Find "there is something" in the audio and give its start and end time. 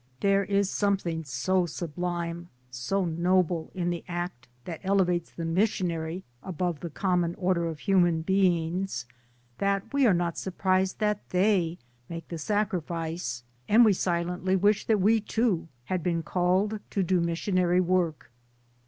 0.21-1.23